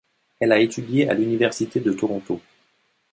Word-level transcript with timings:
Elle 0.39 0.51
a 0.51 0.59
étudié 0.59 1.07
à 1.07 1.13
l'Université 1.13 1.79
de 1.79 1.93
Toronto. 1.93 2.41